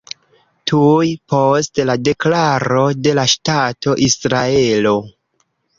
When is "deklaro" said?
2.07-2.89